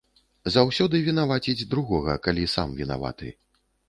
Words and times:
Заўсёды 0.53 1.01
вінаваціць 1.07 1.67
другога, 1.73 2.15
калі 2.29 2.47
сам 2.55 2.73
вінаваты. 2.81 3.29